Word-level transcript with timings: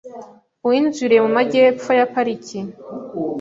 Uwinjiriye 0.65 1.19
mu 1.25 1.31
Majyepfo 1.37 1.89
ya 1.99 2.05
Pariki 2.13 2.59